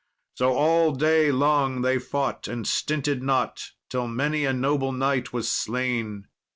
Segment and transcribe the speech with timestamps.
[0.33, 5.47] So all day long they fought, and stinted not till many a noble knight was
[5.51, 6.25] slain.